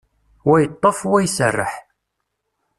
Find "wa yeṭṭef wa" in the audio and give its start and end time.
0.47-1.19